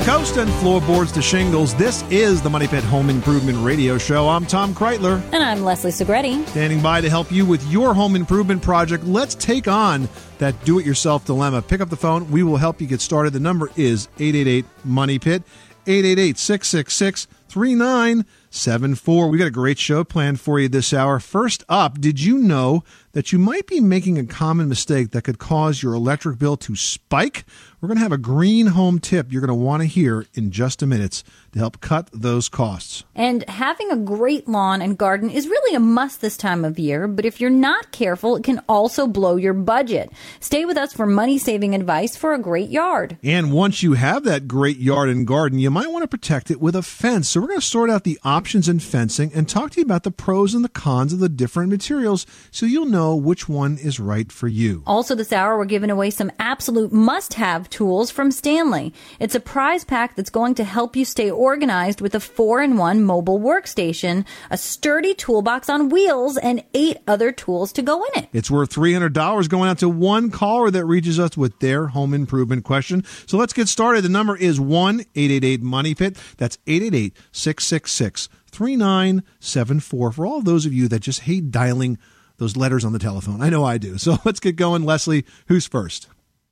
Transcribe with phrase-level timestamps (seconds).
[0.00, 1.74] to coast and floorboards to shingles.
[1.74, 4.28] This is the Money Pit Home Improvement Radio Show.
[4.28, 6.46] I'm Tom Kraeutler, And I'm Leslie Segrete.
[6.48, 9.04] standing by to help you with your home improvement project.
[9.04, 11.62] Let's take on that do it yourself dilemma.
[11.62, 12.30] Pick up the phone.
[12.30, 13.32] We will help you get started.
[13.32, 15.42] The number is 888 Money Pit,
[15.86, 19.28] 888 666 3974.
[19.28, 21.18] We got a great show planned for you this hour.
[21.18, 25.38] First up, did you know that you might be making a common mistake that could
[25.38, 27.44] cause your electric bill to spike?
[27.80, 30.50] We're going to have a green home tip you're going to want to hear in
[30.50, 33.04] just a minute to help cut those costs.
[33.14, 37.08] And having a great lawn and garden is really a must this time of year,
[37.08, 40.12] but if you're not careful, it can also blow your budget.
[40.40, 43.16] Stay with us for money saving advice for a great yard.
[43.22, 46.60] And once you have that great yard and garden, you might want to protect it
[46.60, 47.30] with a fence.
[47.30, 50.02] So we're going to sort out the options in fencing and talk to you about
[50.02, 53.98] the pros and the cons of the different materials so you'll know which one is
[53.98, 54.82] right for you.
[54.86, 58.92] Also, this hour, we're giving away some absolute must have tools from Stanley.
[59.18, 62.76] It's a prize pack that's going to help you stay organized with a four in
[62.76, 68.22] one mobile workstation, a sturdy toolbox on wheels, and eight other tools to go in
[68.22, 68.28] it.
[68.32, 72.64] It's worth $300 going out to one caller that reaches us with their home improvement
[72.64, 73.04] question.
[73.26, 74.02] So let's get started.
[74.02, 76.18] The number is 1 888 Money Pit.
[76.36, 80.12] That's 888 666 3974.
[80.12, 81.98] For all those of you that just hate dialing
[82.40, 83.98] those letters on the telephone, I know I do.
[83.98, 84.82] So let's get going.
[84.82, 86.08] Leslie, who's first?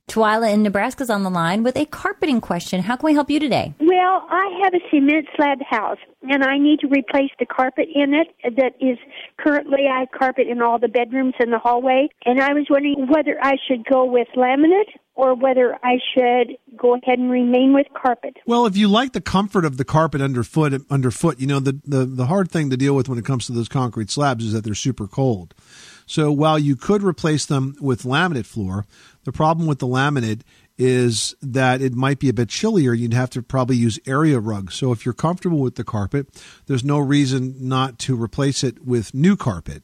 [0.08, 2.82] Twyla in Nebraska's on the line with a carpeting question.
[2.82, 3.74] How can we help you today?
[3.78, 8.14] Well, I have a cement slab house, and I need to replace the carpet in
[8.14, 8.98] it that is
[9.38, 12.08] currently I have carpet in all the bedrooms and the hallway.
[12.24, 16.94] And I was wondering whether I should go with laminate or whether I should go
[16.94, 18.36] ahead and remain with carpet.
[18.46, 22.04] Well, if you like the comfort of the carpet underfoot, underfoot, you know the, the
[22.06, 24.62] the hard thing to deal with when it comes to those concrete slabs is that
[24.62, 25.54] they're super cold.
[26.06, 28.86] So while you could replace them with laminate floor,
[29.28, 30.40] the problem with the laminate
[30.78, 32.94] is that it might be a bit chillier.
[32.94, 34.74] You'd have to probably use area rugs.
[34.74, 36.28] So if you're comfortable with the carpet,
[36.64, 39.82] there's no reason not to replace it with new carpet.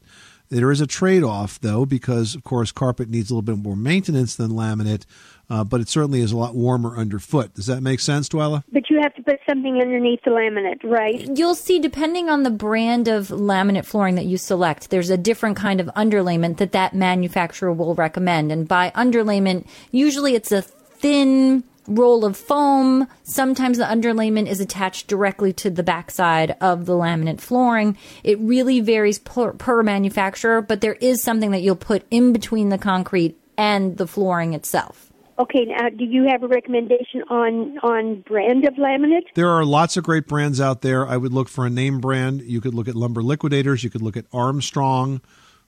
[0.49, 3.75] There is a trade off, though, because, of course, carpet needs a little bit more
[3.75, 5.05] maintenance than laminate,
[5.49, 7.53] uh, but it certainly is a lot warmer underfoot.
[7.55, 8.63] Does that make sense, Twyla?
[8.71, 11.27] But you have to put something underneath the laminate, right?
[11.35, 15.57] You'll see, depending on the brand of laminate flooring that you select, there's a different
[15.57, 18.51] kind of underlayment that that manufacturer will recommend.
[18.51, 23.07] And by underlayment, usually it's a thin roll of foam.
[23.23, 27.97] Sometimes the underlayment is attached directly to the backside of the laminate flooring.
[28.23, 32.69] It really varies per, per manufacturer, but there is something that you'll put in between
[32.69, 35.11] the concrete and the flooring itself.
[35.37, 39.25] Okay, now do you have a recommendation on on brand of laminate?
[39.35, 41.05] There are lots of great brands out there.
[41.05, 42.41] I would look for a name brand.
[42.41, 43.83] You could look at Lumber Liquidators.
[43.83, 45.19] You could look at Armstrong.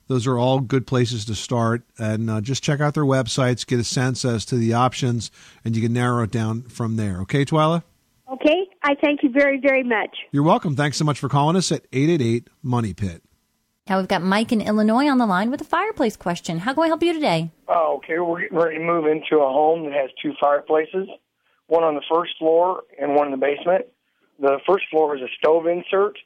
[0.08, 1.82] Those are all good places to start.
[1.98, 5.30] And uh, just check out their websites, get a sense as to the options,
[5.64, 7.20] and you can narrow it down from there.
[7.20, 7.84] Okay, Twyla?
[8.32, 10.16] Okay, I thank you very very much.
[10.32, 10.76] You're welcome.
[10.76, 13.22] Thanks so much for calling us at 888 Money Pit.
[13.88, 16.58] Now we've got Mike in Illinois on the line with a fireplace question.
[16.58, 17.50] How can I help you today?
[17.68, 18.18] Oh, okay.
[18.18, 21.08] We're getting ready to move into a home that has two fireplaces,
[21.68, 23.86] one on the first floor and one in the basement.
[24.40, 26.18] The first floor is a stove insert,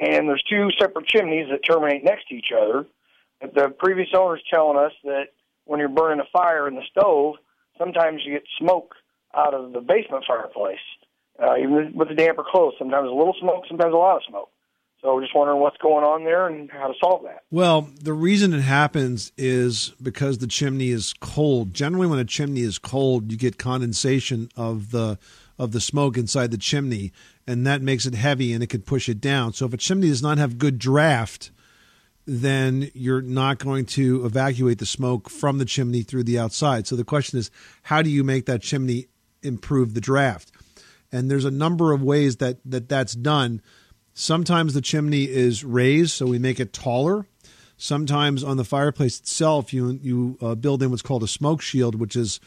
[0.00, 2.86] and there's two separate chimneys that terminate next to each other.
[3.54, 5.24] The previous owner's telling us that
[5.64, 7.36] when you're burning a fire in the stove,
[7.78, 8.94] sometimes you get smoke
[9.34, 10.78] out of the basement fireplace.
[11.42, 14.50] Uh, even with the damper closed, sometimes a little smoke, sometimes a lot of smoke.
[15.04, 17.42] So we're just wondering what's going on there and how to solve that.
[17.50, 21.74] Well, the reason it happens is because the chimney is cold.
[21.74, 25.18] Generally, when a chimney is cold, you get condensation of the
[25.58, 27.12] of the smoke inside the chimney,
[27.46, 29.52] and that makes it heavy and it can push it down.
[29.52, 31.50] So if a chimney does not have good draft,
[32.26, 36.86] then you're not going to evacuate the smoke from the chimney through the outside.
[36.86, 37.50] So the question is,
[37.82, 39.08] how do you make that chimney
[39.42, 40.50] improve the draft?
[41.12, 43.60] And there's a number of ways that, that that's done.
[44.14, 47.26] Sometimes the chimney is raised, so we make it taller.
[47.76, 51.96] Sometimes on the fireplace itself, you you uh, build in what's called a smoke shield,
[51.96, 52.38] which is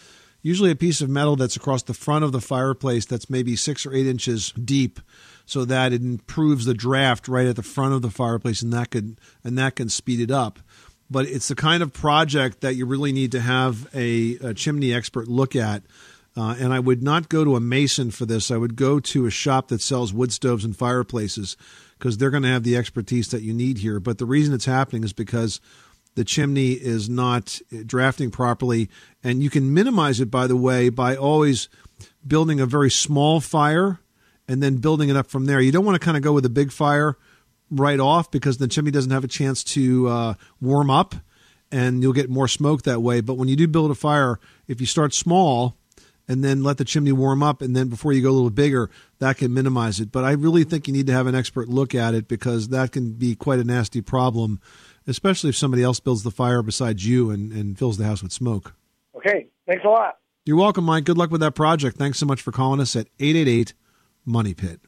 [0.41, 3.85] usually a piece of metal that's across the front of the fireplace that's maybe six
[3.85, 5.01] or eight inches deep,
[5.47, 8.91] so that it improves the draft right at the front of the fireplace, and that
[8.91, 10.59] could and that can speed it up.
[11.09, 14.93] But it's the kind of project that you really need to have a, a chimney
[14.93, 15.83] expert look at.
[16.35, 18.51] Uh, and I would not go to a mason for this.
[18.51, 21.55] I would go to a shop that sells wood stoves and fireplaces
[21.97, 23.99] because they're going to have the expertise that you need here.
[23.99, 25.61] But the reason it's happening is because
[26.15, 28.89] the chimney is not drafting properly.
[29.23, 31.69] And you can minimize it, by the way, by always
[32.27, 33.99] building a very small fire
[34.47, 35.59] and then building it up from there.
[35.59, 37.17] You don't want to kind of go with a big fire
[37.69, 41.15] right off because the chimney doesn't have a chance to uh, warm up,
[41.71, 43.21] and you'll get more smoke that way.
[43.21, 45.75] But when you do build a fire, if you start small
[46.29, 48.89] and then let the chimney warm up, and then before you go a little bigger,
[49.19, 50.11] that can minimize it.
[50.11, 52.91] But I really think you need to have an expert look at it because that
[52.91, 54.59] can be quite a nasty problem,
[55.07, 58.33] especially if somebody else builds the fire besides you and, and fills the house with
[58.33, 58.73] smoke.
[59.15, 60.17] Okay, thanks a lot.
[60.45, 61.05] You're welcome, Mike.
[61.05, 61.97] Good luck with that project.
[61.97, 63.73] Thanks so much for calling us at 888
[64.27, 64.81] Money Pit.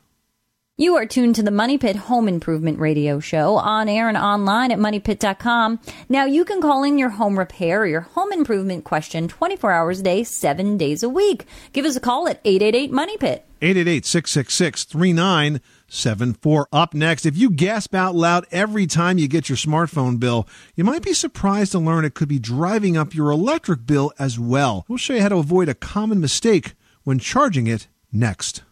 [0.75, 4.71] You are tuned to the Money Pit Home Improvement Radio Show on air and online
[4.71, 5.79] at moneypit.com.
[6.07, 9.99] Now you can call in your home repair or your home improvement question 24 hours
[9.99, 11.45] a day, 7 days a week.
[11.73, 13.45] Give us a call at 888 Money Pit.
[13.61, 16.67] 888 666 3974.
[16.71, 20.85] Up next, if you gasp out loud every time you get your smartphone bill, you
[20.85, 24.85] might be surprised to learn it could be driving up your electric bill as well.
[24.87, 28.63] We'll show you how to avoid a common mistake when charging it next.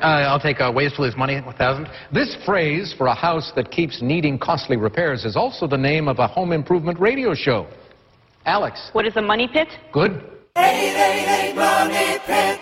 [0.00, 3.70] Uh, I'll take uh, ways to lose money, 1000 This phrase for a house that
[3.70, 7.66] keeps needing costly repairs is also the name of a home improvement radio show.
[8.46, 9.68] Alex, What is a money pit?
[9.92, 10.12] good?
[10.56, 12.60] Hey, hey, hey, money pit.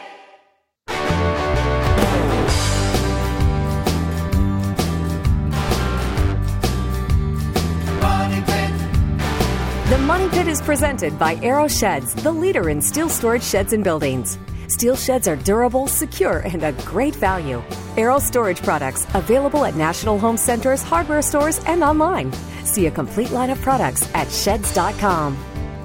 [9.91, 13.83] The Money Pit is presented by Arrow Sheds, the leader in steel storage sheds and
[13.83, 14.37] buildings.
[14.69, 17.63] Steel sheds are durable, secure, and a great value.
[17.97, 22.31] Arrow Storage products available at National Home Centers, hardware stores, and online.
[22.65, 25.39] See a complete line of products at sheds.com.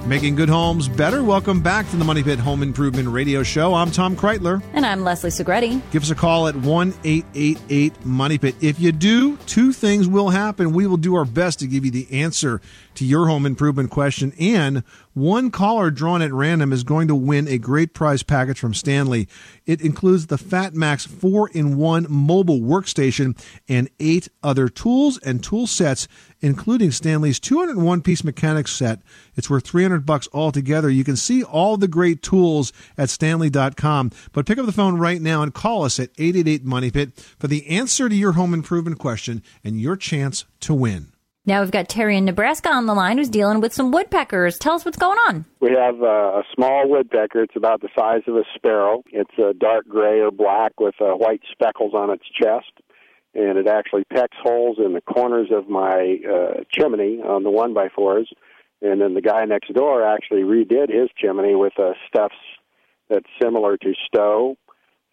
[0.05, 1.23] Making good homes better.
[1.23, 3.73] Welcome back to the Money Pit Home Improvement Radio Show.
[3.73, 4.61] I'm Tom Kraeutler.
[4.73, 5.81] And I'm Leslie Segrete.
[5.91, 8.55] Give us a call at 1 888 Money Pit.
[8.59, 10.73] If you do, two things will happen.
[10.73, 12.59] We will do our best to give you the answer
[12.95, 17.47] to your home improvement question, and one caller drawn at random is going to win
[17.47, 19.27] a great prize package from Stanley.
[19.65, 23.37] It includes the FatMax 4 in 1 mobile workstation
[23.69, 26.07] and eight other tools and tool sets,
[26.41, 29.01] including Stanley's 201 piece mechanics set.
[29.35, 30.89] It's worth 300 bucks altogether.
[30.89, 34.11] You can see all the great tools at stanley.com.
[34.31, 37.47] But pick up the phone right now and call us at 888 Money Pit for
[37.47, 41.12] the answer to your home improvement question and your chance to win.
[41.45, 44.57] Now we've got Terry in Nebraska on the line who's dealing with some woodpeckers.
[44.57, 45.43] Tell us what's going on.
[45.59, 47.43] We have uh, a small woodpecker.
[47.43, 49.03] It's about the size of a sparrow.
[49.11, 52.71] It's a dark gray or black with uh, white speckles on its chest.
[53.35, 57.73] And it actually pecks holes in the corners of my uh, chimney on the one
[57.73, 58.31] by fours.
[58.81, 62.35] And then the guy next door actually redid his chimney with uh, stuffs
[63.09, 64.55] that's similar to Stowe,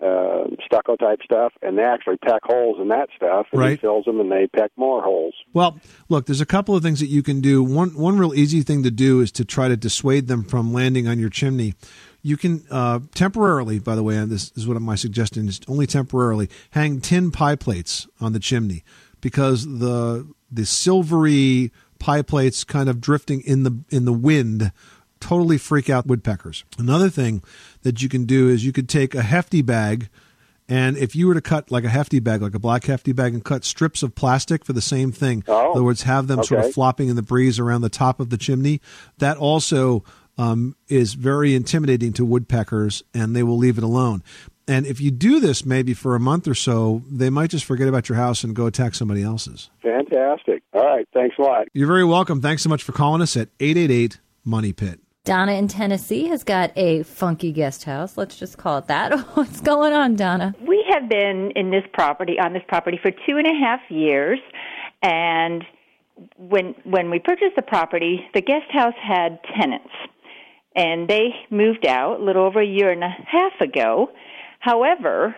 [0.02, 1.52] uh, stucco type stuff.
[1.62, 3.46] And they actually peck holes in that stuff.
[3.52, 5.34] And he fills them and they peck more holes.
[5.52, 7.62] Well, look, there's a couple of things that you can do.
[7.62, 11.08] One one real easy thing to do is to try to dissuade them from landing
[11.08, 11.74] on your chimney.
[12.22, 15.86] You can uh, temporarily, by the way, and this is what my suggestion is only
[15.86, 18.84] temporarily, hang tin pie plates on the chimney
[19.20, 24.72] because the the silvery pie plates kind of drifting in the in the wind
[25.20, 26.64] totally freak out woodpeckers.
[26.78, 27.42] Another thing
[27.82, 30.08] that you can do is you could take a hefty bag
[30.68, 33.34] and if you were to cut like a hefty bag, like a black hefty bag,
[33.34, 36.44] and cut strips of plastic for the same thing, Oh, in other words, have them
[36.44, 38.80] sort of flopping in the breeze around the top of the chimney,
[39.18, 40.04] that also
[40.38, 44.22] um, is very intimidating to woodpeckers, and they will leave it alone.
[44.68, 47.88] And if you do this maybe for a month or so, they might just forget
[47.88, 49.70] about your house and go attack somebody else's.
[49.82, 50.62] Fantastic.
[50.72, 51.08] All right.
[51.12, 51.66] Thanks a lot.
[51.72, 52.40] You're very welcome.
[52.40, 55.00] Thanks so much for calling us at 888 Money Pit.
[55.30, 58.16] Donna in Tennessee has got a funky guest house.
[58.16, 59.16] Let's just call it that.
[59.36, 60.56] What's going on, Donna?
[60.66, 64.40] We have been in this property on this property for two and a half years,
[65.04, 65.62] and
[66.36, 69.94] when when we purchased the property, the guest house had tenants,
[70.74, 74.10] and they moved out a little over a year and a half ago.
[74.58, 75.36] However,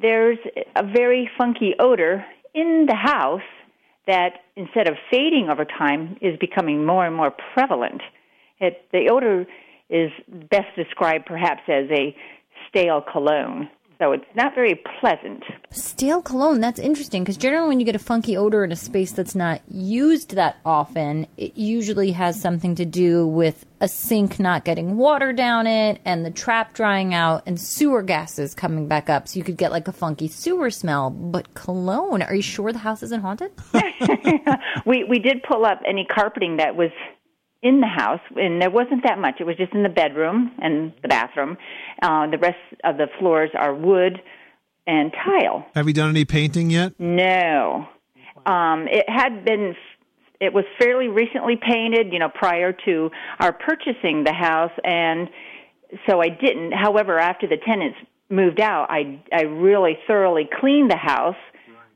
[0.00, 0.38] there's
[0.76, 3.40] a very funky odor in the house
[4.06, 8.02] that instead of fading over time is becoming more and more prevalent.
[8.62, 9.46] It, the odor
[9.90, 10.10] is
[10.50, 12.16] best described perhaps as a
[12.68, 13.68] stale cologne.
[13.98, 15.44] So it's not very pleasant.
[15.70, 16.60] Stale cologne.
[16.60, 19.60] That's interesting because generally, when you get a funky odor in a space that's not
[19.68, 25.32] used that often, it usually has something to do with a sink not getting water
[25.32, 29.28] down it and the trap drying out and sewer gases coming back up.
[29.28, 31.10] So you could get like a funky sewer smell.
[31.10, 33.52] But cologne, are you sure the house isn't haunted?
[34.84, 36.90] we we did pull up any carpeting that was
[37.62, 39.36] in the house, and there wasn't that much.
[39.38, 41.56] It was just in the bedroom and the bathroom.
[42.02, 44.20] Uh, the rest of the floors are wood
[44.86, 45.64] and tile.
[45.74, 46.92] Have you done any painting yet?
[46.98, 47.86] No,
[48.46, 49.74] um, it had been.
[50.40, 55.28] It was fairly recently painted, you know, prior to our purchasing the house, and
[56.08, 56.72] so I didn't.
[56.72, 57.96] However, after the tenants
[58.28, 61.36] moved out, I I really thoroughly cleaned the house.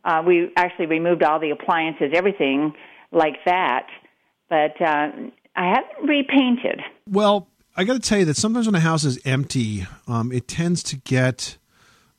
[0.04, 2.72] Uh, we actually removed all the appliances, everything
[3.10, 3.88] like that.
[4.48, 5.08] But uh,
[5.56, 6.80] I haven't repainted.
[7.08, 10.48] Well, I got to tell you that sometimes when a house is empty, um, it
[10.48, 11.56] tends to get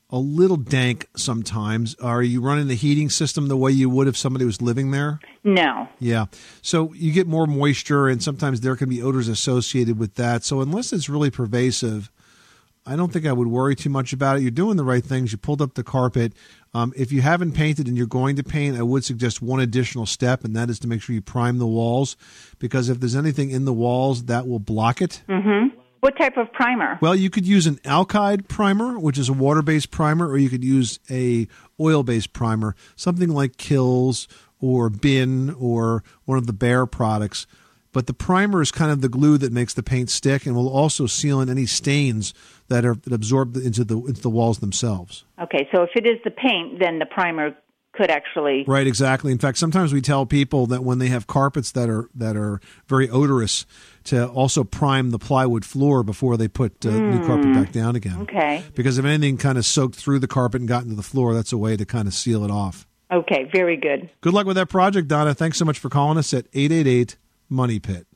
[0.09, 1.95] a little dank sometimes.
[1.95, 5.19] Are you running the heating system the way you would if somebody was living there?
[5.43, 5.87] No.
[5.99, 6.25] Yeah.
[6.61, 10.43] So you get more moisture, and sometimes there can be odors associated with that.
[10.43, 12.09] So unless it's really pervasive,
[12.87, 14.41] I don't think I would worry too much about it.
[14.41, 15.31] You're doing the right things.
[15.33, 16.33] You pulled up the carpet.
[16.73, 20.05] Um, if you haven't painted and you're going to paint, I would suggest one additional
[20.05, 22.15] step, and that is to make sure you prime the walls,
[22.59, 25.21] because if there's anything in the walls, that will block it.
[25.27, 25.77] Mm-hmm.
[25.99, 26.99] What type of primer?
[27.01, 30.63] Well, you could use an alkyd primer, which is a water-based primer, or you could
[30.63, 31.47] use a
[31.79, 34.27] oil-based primer, something like Kilz
[34.59, 37.47] or Bin or one of the Behr products.
[37.97, 40.69] But the primer is kind of the glue that makes the paint stick, and will
[40.69, 42.31] also seal in any stains
[42.67, 45.25] that are absorbed into the into the walls themselves.
[45.41, 47.57] Okay, so if it is the paint, then the primer
[47.93, 49.31] could actually Right, exactly.
[49.31, 52.61] In fact, sometimes we tell people that when they have carpets that are that are
[52.85, 53.65] very odorous,
[54.03, 58.19] to also prime the plywood floor before they put uh, new carpet back down again.
[58.21, 58.63] Okay.
[58.75, 61.51] Because if anything kind of soaked through the carpet and got into the floor, that's
[61.51, 62.87] a way to kind of seal it off.
[63.11, 64.11] Okay, very good.
[64.21, 65.33] Good luck with that project, Donna.
[65.33, 67.17] Thanks so much for calling us at 888
[67.49, 68.07] Money Pit.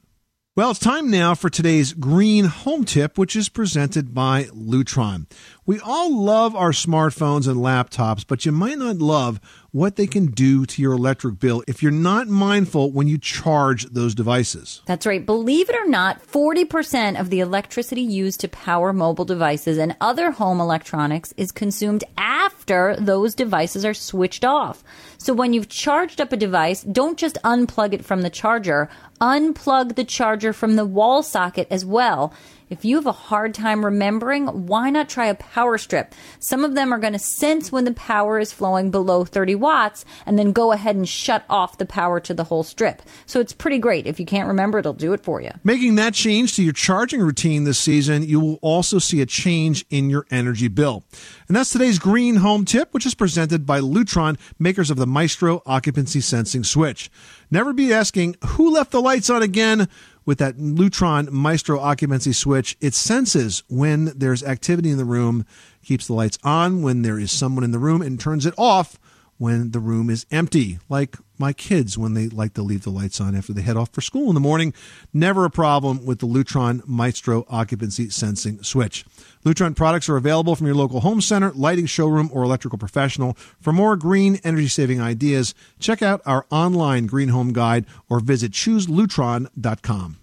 [0.53, 5.27] Well, it's time now for today's green home tip, which is presented by Lutron.
[5.65, 9.39] We all love our smartphones and laptops, but you might not love
[9.71, 13.85] what they can do to your electric bill if you're not mindful when you charge
[13.85, 14.81] those devices.
[14.85, 15.25] That's right.
[15.25, 20.31] Believe it or not, 40% of the electricity used to power mobile devices and other
[20.31, 24.83] home electronics is consumed after those devices are switched off.
[25.21, 28.89] So when you've charged up a device, don't just unplug it from the charger,
[29.21, 32.33] unplug the charger from the wall socket as well.
[32.71, 36.15] If you have a hard time remembering, why not try a power strip?
[36.39, 40.05] Some of them are going to sense when the power is flowing below 30 watts
[40.25, 43.01] and then go ahead and shut off the power to the whole strip.
[43.25, 44.07] So it's pretty great.
[44.07, 45.51] If you can't remember, it'll do it for you.
[45.65, 49.85] Making that change to your charging routine this season, you will also see a change
[49.89, 51.03] in your energy bill.
[51.49, 55.61] And that's today's green home tip, which is presented by Lutron, makers of the Maestro
[55.65, 57.11] occupancy sensing switch.
[57.51, 59.87] Never be asking who left the lights on again.
[60.25, 65.45] With that Lutron Maestro occupancy switch, it senses when there's activity in the room,
[65.83, 68.99] keeps the lights on when there is someone in the room, and turns it off
[69.41, 73.19] when the room is empty, like my kids when they like to leave the lights
[73.19, 74.71] on after they head off for school in the morning.
[75.11, 79.03] Never a problem with the Lutron Maestro occupancy sensing switch.
[79.43, 83.33] Lutron products are available from your local home center, lighting showroom, or electrical professional.
[83.59, 88.51] For more green energy saving ideas, check out our online green home guide or visit
[88.51, 90.17] chooselutron.com.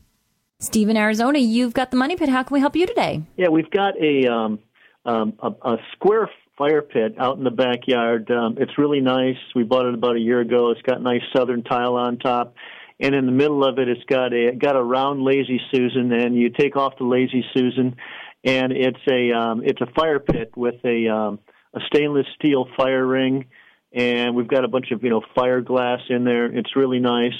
[0.60, 2.28] Steve in Arizona, you've got the money pit.
[2.28, 3.24] How can we help you today?
[3.36, 4.60] Yeah, we've got a um,
[5.04, 8.30] um, a, a square fire pit out in the backyard.
[8.30, 9.36] Um, it's really nice.
[9.54, 10.70] We bought it about a year ago.
[10.70, 12.54] It's got nice southern tile on top,
[13.00, 16.12] and in the middle of it, it's got a got a round lazy susan.
[16.12, 17.96] And you take off the lazy susan,
[18.44, 21.38] and it's a um, it's a fire pit with a um,
[21.74, 23.46] a stainless steel fire ring,
[23.92, 26.46] and we've got a bunch of you know fire glass in there.
[26.46, 27.38] It's really nice.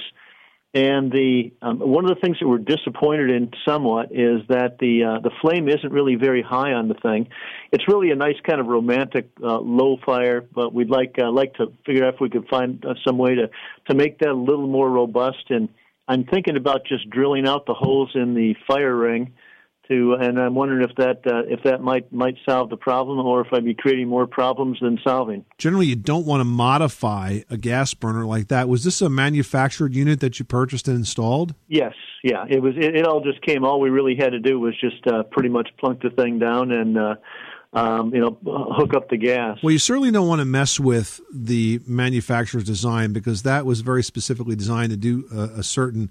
[0.75, 5.03] And the um, one of the things that we're disappointed in somewhat is that the
[5.03, 7.29] uh, the flame isn't really very high on the thing.
[7.73, 11.55] It's really a nice kind of romantic uh, low fire, but we'd like uh, like
[11.55, 13.49] to figure out if we could find uh, some way to
[13.89, 15.49] to make that a little more robust.
[15.49, 15.71] And
[16.07, 19.33] I'm thinking about just drilling out the holes in the fire ring
[19.89, 23.41] to, and I'm wondering if that uh, if that might might solve the problem, or
[23.41, 25.45] if I'd be creating more problems than solving.
[25.59, 28.69] Generally, you don't want to modify a gas burner like that.
[28.69, 31.55] Was this a manufactured unit that you purchased and installed?
[31.69, 32.75] Yes, yeah, it was.
[32.77, 33.65] It, it all just came.
[33.65, 36.73] All we really had to do was just uh, pretty much plunk the thing down
[36.73, 36.99] and.
[36.99, 37.15] Uh,
[37.73, 39.59] um, you know, hook up the gas.
[39.63, 44.03] Well, you certainly don't want to mess with the manufacturer's design because that was very
[44.03, 46.11] specifically designed to do a, a certain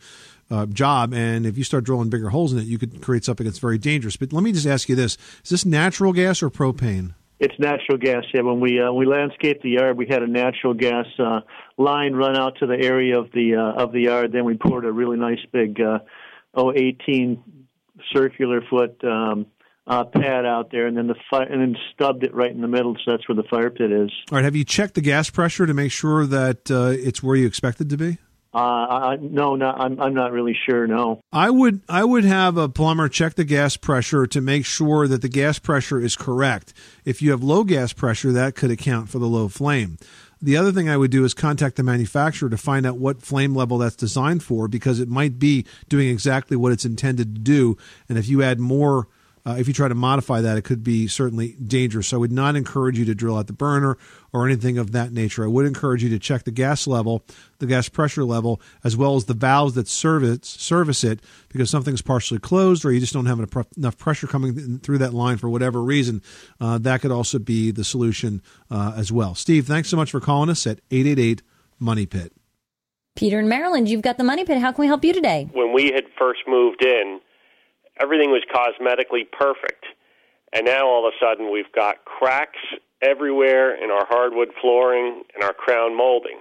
[0.50, 1.14] uh, job.
[1.14, 3.78] And if you start drilling bigger holes in it, you could create something that's very
[3.78, 4.16] dangerous.
[4.18, 7.14] But let me just ask you this: Is this natural gas or propane?
[7.40, 8.24] It's natural gas.
[8.34, 11.42] Yeah, when we uh, we landscaped the yard, we had a natural gas uh,
[11.78, 14.32] line run out to the area of the uh, of the yard.
[14.32, 16.00] Then we poured a really nice big uh,
[16.56, 17.44] oh 18
[18.12, 19.46] circular foot um,
[19.86, 22.68] uh, pad out there, and then the fire, and then stubbed it right in the
[22.68, 22.96] middle.
[23.06, 24.10] So that's where the fire pit is.
[24.32, 24.44] All right.
[24.44, 27.82] Have you checked the gas pressure to make sure that uh, it's where you expect
[27.82, 28.18] it to be?
[28.54, 30.88] Uh, I, no, not, I'm I'm not really sure.
[30.88, 31.22] No.
[31.32, 35.22] I would I would have a plumber check the gas pressure to make sure that
[35.22, 36.74] the gas pressure is correct.
[37.06, 39.98] If you have low gas pressure, that could account for the low flame.
[40.42, 43.56] The other thing I would do is contact the manufacturer to find out what flame
[43.56, 47.78] level that's designed for because it might be doing exactly what it's intended to do.
[48.08, 49.08] And if you add more
[49.48, 52.08] uh, if you try to modify that, it could be certainly dangerous.
[52.08, 53.98] So I would not encourage you to drill out the burner
[54.34, 55.46] or anything of that nature.
[55.46, 57.24] I would encourage you to check the gas level,
[57.60, 62.02] the gas pressure level, as well as the valves that service service it, because something's
[62.02, 65.50] partially closed or you just don't have enough, enough pressure coming through that line for
[65.50, 66.22] whatever reason.
[66.60, 69.34] Uh, that could also be the solution uh, as well.
[69.34, 71.42] Steve, thanks so much for calling us at eight eight eight
[71.80, 72.34] Money Pit.
[73.16, 74.60] Peter in Maryland, you've got the Money Pit.
[74.60, 75.50] How can we help you today?
[75.54, 77.22] When we had first moved in,
[78.00, 79.86] everything was cosmetically perfect.
[80.54, 82.60] And now all of a sudden we've got cracks
[83.02, 86.40] everywhere in our hardwood flooring and our crown molding.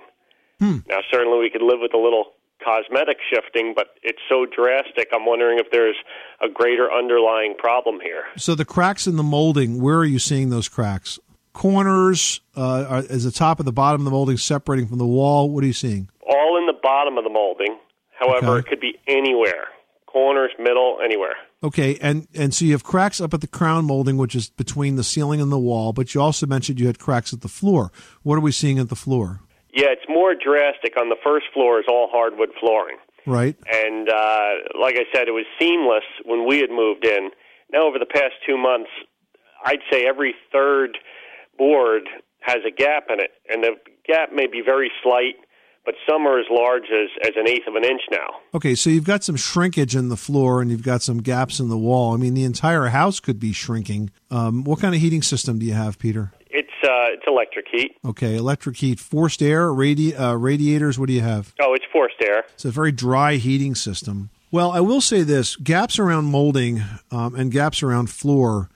[0.61, 0.79] Hmm.
[0.89, 2.33] Now, certainly we could live with a little
[2.65, 5.09] cosmetic shifting, but it's so drastic.
[5.13, 5.97] I'm wondering if there's
[6.41, 8.25] a greater underlying problem here.
[8.37, 11.19] So the cracks in the molding, where are you seeing those cracks?
[11.53, 15.07] Corners, uh, are, is the top of the bottom of the molding separating from the
[15.07, 15.51] wall?
[15.51, 16.09] What are you seeing?
[16.27, 17.77] All in the bottom of the molding.
[18.19, 18.59] However, Okay.
[18.61, 19.69] it could be anywhere
[20.07, 21.37] corners, middle, anywhere.
[21.63, 24.97] Okay, and and so you have cracks up at the crown molding, which is between
[24.97, 25.93] the ceiling and the wall.
[25.93, 27.91] But you also mentioned you had cracks at the floor.
[28.23, 29.41] What are we seeing at the floor?
[29.73, 30.99] Yeah, it's more drastic.
[30.99, 32.99] On the first floor is all hardwood flooring.
[33.27, 33.57] Right.
[33.73, 37.31] And uh, like I said, it was seamless when we had moved in.
[37.73, 38.91] Now, over the past two months,
[39.65, 40.99] I'd say every third
[41.59, 42.09] board
[42.41, 43.73] has a gap in it, and the
[44.07, 45.35] gap may be very slight,
[45.87, 48.26] but some are as large as, as an eighth of an inch now.
[48.52, 51.69] Okay, so you've got some shrinkage in the floor, and you've got some gaps in
[51.69, 52.12] the wall.
[52.12, 54.11] I mean, the entire house could be shrinking.
[54.31, 56.33] Um, what kind of heating system do you have, Peter?
[56.50, 57.97] It's uh, it's electric heat.
[58.05, 60.99] Okay, electric heat, forced air, radi- uh, radiators.
[60.99, 61.55] What do you have?
[61.61, 62.45] Oh, it's forced air.
[62.55, 64.31] It's a very dry heating system.
[64.50, 68.71] Well, I will say this: gaps around molding um, and gaps around floor,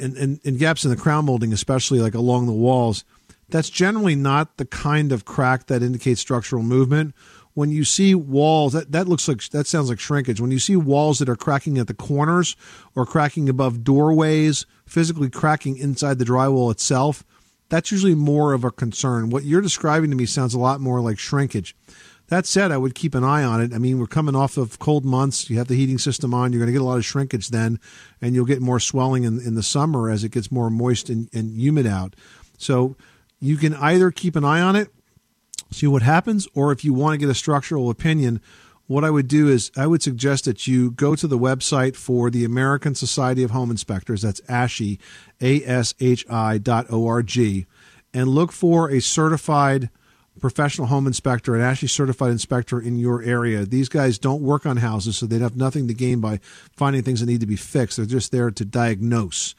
[0.00, 3.04] and, and, and gaps in the crown molding, especially like along the walls.
[3.50, 7.14] That's generally not the kind of crack that indicates structural movement.
[7.54, 10.40] When you see walls, that, that looks like that sounds like shrinkage.
[10.40, 12.56] When you see walls that are cracking at the corners
[12.94, 17.24] or cracking above doorways, physically cracking inside the drywall itself,
[17.68, 19.30] that's usually more of a concern.
[19.30, 21.74] What you're describing to me sounds a lot more like shrinkage.
[22.28, 23.72] That said, I would keep an eye on it.
[23.72, 25.48] I mean, we're coming off of cold months.
[25.48, 26.52] You have the heating system on.
[26.52, 27.80] You're going to get a lot of shrinkage then,
[28.20, 31.30] and you'll get more swelling in, in the summer as it gets more moist and,
[31.32, 32.14] and humid out.
[32.58, 32.96] So
[33.40, 34.88] you can either keep an eye on it,
[35.70, 38.40] see what happens, or if you want to get a structural opinion,
[38.86, 42.30] what I would do is I would suggest that you go to the website for
[42.30, 44.22] the American Society of Home Inspectors.
[44.22, 44.98] That's ASHI,
[45.42, 47.66] A S H I dot O R G,
[48.14, 49.90] and look for a certified
[50.40, 53.66] professional home inspector, an ASHI certified inspector in your area.
[53.66, 56.40] These guys don't work on houses, so they'd have nothing to gain by
[56.72, 57.98] finding things that need to be fixed.
[57.98, 59.54] They're just there to diagnose.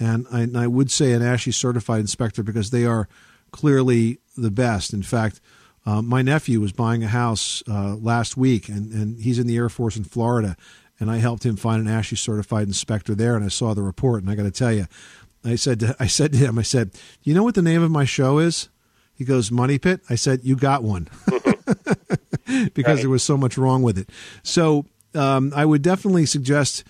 [0.00, 3.06] And I, and I would say an ASHI certified inspector because they are
[3.52, 4.92] clearly the best.
[4.92, 5.40] In fact,
[5.86, 9.56] uh, my nephew was buying a house uh, last week, and, and he's in the
[9.56, 10.56] Air Force in Florida.
[10.98, 14.22] And I helped him find an ASHI certified inspector there, and I saw the report.
[14.22, 14.86] And I got to tell you,
[15.44, 16.90] I said to, I said to him, I said,
[17.22, 18.68] "You know what the name of my show is?"
[19.14, 21.08] He goes, "Money Pit." I said, "You got one,"
[22.74, 24.10] because there was so much wrong with it.
[24.42, 24.84] So
[25.14, 26.84] um, I would definitely suggest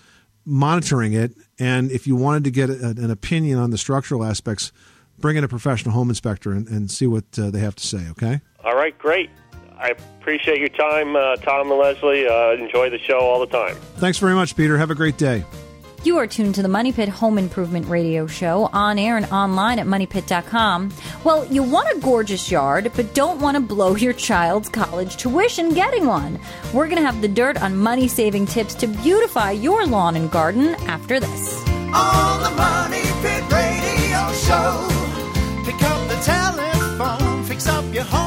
[0.45, 4.71] monitoring it, and if you wanted to get a, an opinion on the structural aspects,
[5.19, 8.09] bring in a professional home inspector and, and see what uh, they have to say.
[8.11, 8.41] Okay.
[8.63, 9.29] All right, great.
[9.77, 12.27] I appreciate your time, uh, Tom and Leslie.
[12.27, 13.75] Uh, enjoy the show all the time.
[13.95, 14.77] Thanks very much, Peter.
[14.77, 15.43] Have a great day.
[16.03, 19.77] You are tuned to the Money Pit Home Improvement Radio Show on air and online
[19.77, 20.91] at moneypit.com.
[21.23, 25.75] Well, you want a gorgeous yard, but don't want to blow your child's college tuition
[25.75, 26.39] getting one.
[26.73, 30.31] We're going to have the dirt on money saving tips to beautify your lawn and
[30.31, 31.63] garden after this.
[31.67, 34.87] On the Money Pit Radio Show.
[35.65, 38.20] Pick up the telephone, fix up your home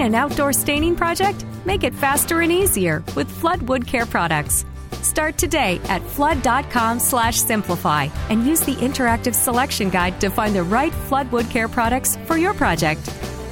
[0.00, 1.44] An outdoor staining project?
[1.66, 4.64] Make it faster and easier with Flood Wood Care products.
[5.02, 10.62] Start today at flood.com slash simplify and use the interactive selection guide to find the
[10.62, 13.00] right Flood Wood Care products for your project.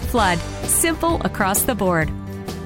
[0.08, 2.10] Flood, simple across the board.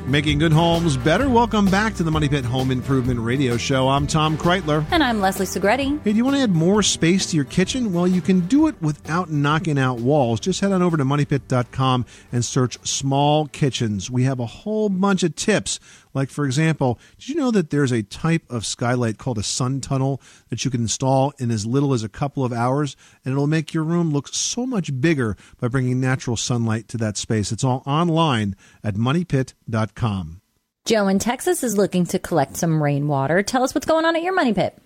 [0.07, 1.29] Making good homes better.
[1.29, 3.89] Welcome back to the Money Pit Home Improvement Radio Show.
[3.89, 4.85] I'm Tom Kraeutler.
[4.91, 6.03] And I'm Leslie Segrete.
[6.03, 7.93] Hey, do you want to add more space to your kitchen?
[7.93, 10.41] Well, you can do it without knocking out walls.
[10.41, 14.11] Just head on over to moneypit.com and search small kitchens.
[14.11, 15.79] We have a whole bunch of tips.
[16.15, 19.81] Like, for example, did you know that there's a type of skylight called a sun
[19.81, 20.21] tunnel
[20.51, 22.97] that you can install in as little as a couple of hours?
[23.25, 27.17] And it'll make your room look so much bigger by bringing natural sunlight to that
[27.17, 27.53] space.
[27.53, 30.41] It's all online at moneypit.com.
[30.85, 33.43] Joe in Texas is looking to collect some rainwater.
[33.43, 34.77] Tell us what's going on at your money pit.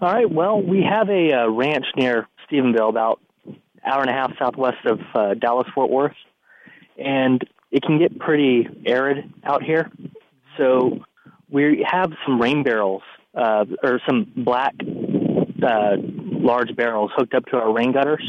[0.00, 0.30] All right.
[0.30, 4.84] Well, we have a uh, ranch near Stephenville, about an hour and a half southwest
[4.84, 6.14] of uh, Dallas Fort Worth,
[6.98, 9.90] and it can get pretty arid out here.
[10.56, 11.04] So
[11.50, 13.02] we have some rain barrels
[13.34, 18.28] uh, or some black uh, large barrels hooked up to our rain gutters,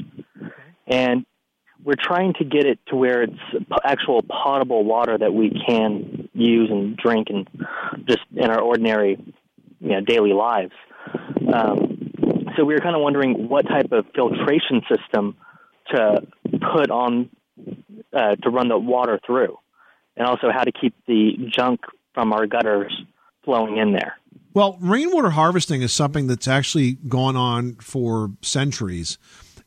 [0.87, 1.25] and
[1.83, 3.39] we're trying to get it to where it's
[3.83, 7.47] actual potable water that we can use and drink and
[8.07, 9.17] just in our ordinary
[9.79, 10.73] you know, daily lives.
[11.53, 12.13] Um,
[12.55, 15.37] so we were kind of wondering what type of filtration system
[15.91, 16.27] to
[16.73, 17.29] put on
[18.13, 19.57] uh, to run the water through,
[20.15, 21.81] and also how to keep the junk
[22.17, 23.03] from our gutters
[23.45, 24.17] flowing in there.
[24.55, 29.19] Well, rainwater harvesting is something that's actually gone on for centuries.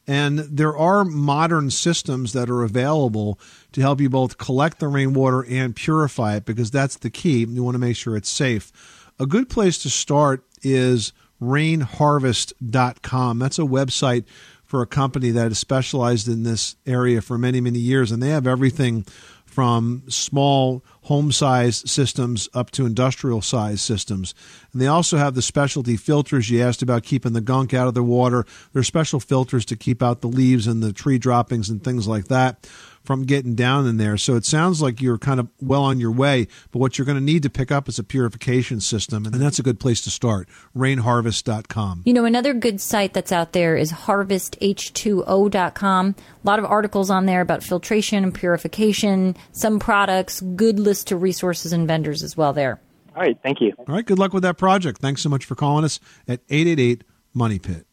[0.08, 3.38] And there are modern systems that are available
[3.70, 7.44] to help you both collect the rainwater and purify it because that's the key.
[7.44, 8.72] You want to make sure it's safe.
[9.20, 13.38] A good place to start is rainharvest.com.
[13.38, 14.24] That's a website
[14.64, 18.10] for a company that has specialized in this area for many, many years.
[18.10, 19.04] And they have everything
[19.50, 24.34] from small home size systems up to industrial size systems.
[24.72, 27.94] And they also have the specialty filters you asked about keeping the gunk out of
[27.94, 28.46] the water.
[28.72, 32.06] There are special filters to keep out the leaves and the tree droppings and things
[32.06, 32.68] like that
[33.02, 34.16] from getting down in there.
[34.16, 37.18] So it sounds like you're kind of well on your way, but what you're going
[37.18, 40.10] to need to pick up is a purification system, and that's a good place to
[40.10, 40.48] start.
[40.76, 42.02] Rainharvest.com.
[42.04, 46.14] You know, another good site that's out there is harvesth2o.com.
[46.18, 51.22] A lot of articles on there about filtration and purification, some products, good list of
[51.22, 52.80] resources and vendors as well there.
[53.16, 53.72] All right, thank you.
[53.78, 55.00] All right, good luck with that project.
[55.00, 57.86] Thanks so much for calling us at 888 Money Pit.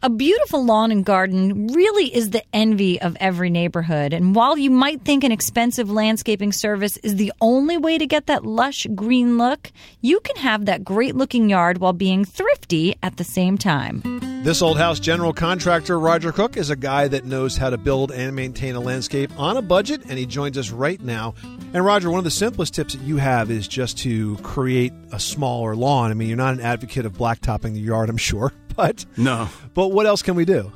[0.00, 4.12] A beautiful lawn and garden really is the envy of every neighborhood.
[4.12, 8.26] And while you might think an expensive landscaping service is the only way to get
[8.26, 13.16] that lush green look, you can have that great looking yard while being thrifty at
[13.16, 14.02] the same time.
[14.44, 18.12] This old house general contractor, Roger Cook, is a guy that knows how to build
[18.12, 21.34] and maintain a landscape on a budget, and he joins us right now.
[21.74, 25.18] And Roger, one of the simplest tips that you have is just to create a
[25.18, 26.12] smaller lawn.
[26.12, 29.48] I mean, you're not an advocate of blacktopping the yard, I'm sure, but No.
[29.74, 30.70] but what else can we do?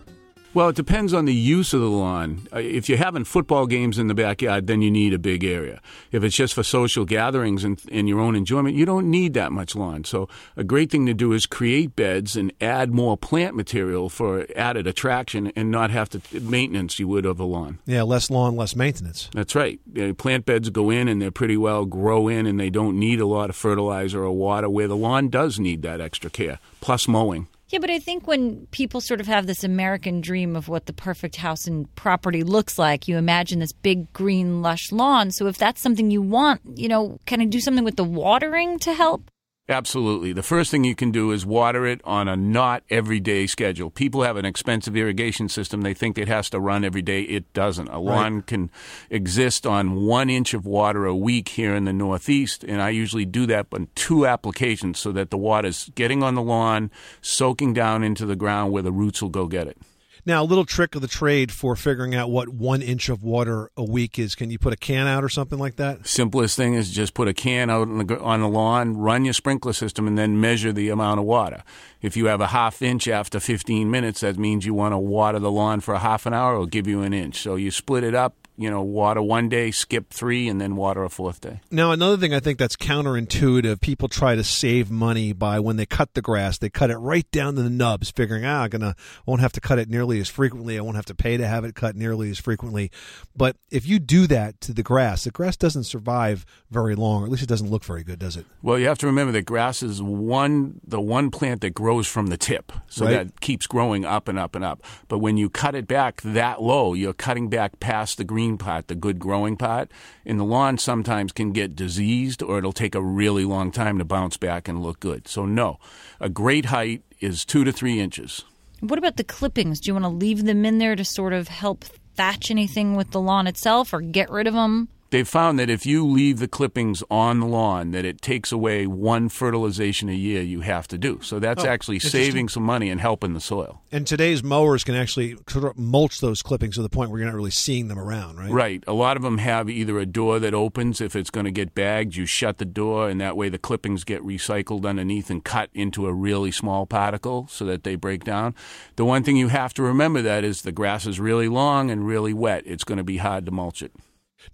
[0.55, 2.47] Well, it depends on the use of the lawn.
[2.55, 5.81] Uh, If you're having football games in the backyard, then you need a big area.
[6.11, 9.51] If it's just for social gatherings and, and your own enjoyment, you don't need that
[9.51, 10.05] much lawn.
[10.05, 14.47] So, a great thing to do is create beds and add more plant material for
[14.55, 17.79] added attraction and not have to maintenance you would of a lawn.
[17.87, 19.31] Yeah, less lawn, less maintenance.
[19.33, 19.81] That's right.
[20.19, 23.27] Plant beds go in and they're pretty well grow in and they don't need a
[23.27, 27.47] lot of fertilizer or water, where the lawn does need that extra care, plus mowing.
[27.73, 30.93] Yeah, but I think when people sort of have this American dream of what the
[30.93, 35.31] perfect house and property looks like, you imagine this big green lush lawn.
[35.31, 38.79] So if that's something you want, you know, can I do something with the watering
[38.81, 39.32] to help?
[39.73, 40.35] Absolutely.
[40.35, 43.91] The first thing you can do is water it on a not everyday schedule.
[43.91, 45.81] People have an expensive irrigation system.
[45.81, 47.23] They think it has to run every day.
[47.23, 47.89] It doesn't.
[47.89, 48.71] A lawn can
[49.09, 53.25] exist on one inch of water a week here in the Northeast, and I usually
[53.25, 56.91] do that on two applications so that the water's getting on the lawn,
[57.23, 59.79] soaking down into the ground where the roots will go get it.
[60.25, 63.73] Now, a little trick of the trade for figuring out what one inch of water
[63.77, 64.37] a week is.
[64.37, 66.07] Can you put a can out or something like that?
[66.07, 69.35] Simplest thing is just put a can out on the, on the lawn, run your
[69.35, 71.65] sprinkler system, and then measure the amount of water.
[72.01, 75.41] If you have a half inch after 15 minutes, that means you want to water
[75.41, 76.55] the lawn for a half an hour.
[76.55, 77.41] It'll give you an inch.
[77.41, 78.42] So you split it up.
[78.59, 81.61] You know, water one day, skip three, and then water a fourth day.
[81.71, 85.87] Now, another thing I think that's counterintuitive, people try to save money by when they
[85.87, 88.95] cut the grass, they cut it right down to the nubs, figuring, ah, I'm gonna
[89.25, 90.79] won't have to cut it nearly as frequently.
[90.79, 92.91] I won't have to pay to have it cut nearly as frequently.
[93.35, 97.25] But if you do that to the grass, the grass doesn't survive very long, or
[97.27, 98.45] at least it doesn't look very good, does it?
[98.63, 102.27] Well, you have to remember that grass is one the one plant that grows from
[102.27, 103.13] the tip, so Right.
[103.13, 104.83] that keeps growing up and up and up.
[105.09, 108.89] But when you cut it back that low, you're cutting back past the green part,
[108.89, 109.91] the good growing pot,
[110.25, 114.05] and the lawn sometimes can get diseased, or it'll take a really long time to
[114.05, 115.29] bounce back and look good.
[115.29, 115.79] So no,
[116.21, 118.45] a great height is two to three inches.
[118.81, 119.81] What about the clippings?
[119.81, 121.85] Do you want to leave them in there to sort of help
[122.17, 124.89] thatch anything with the lawn itself or get rid of them?
[125.13, 128.87] They've found that if you leave the clippings on the lawn, that it takes away
[128.87, 131.21] one fertilization a year you have to do.
[131.21, 133.83] So that's Oh, actually saving some money and helping the soil.
[133.93, 137.29] And today's mowers can actually sort of mulch those clippings to the point where you're
[137.29, 138.51] not really seeing them around, right?
[138.51, 138.85] Right.
[138.87, 141.75] A lot of them have either a door that opens if it's going to get
[141.75, 145.69] bagged, you shut the door, and that way the clippings get recycled underneath and cut
[145.75, 148.55] into a really small particle so that they break down.
[148.97, 152.07] The one thing you have to remember that is the grass is really long and
[152.07, 152.63] really wet.
[152.65, 153.93] It's going to be hard to mulch it.